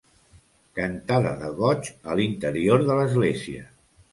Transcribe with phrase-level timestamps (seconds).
[0.79, 3.71] Cantada de goig a l'Interior de l'església.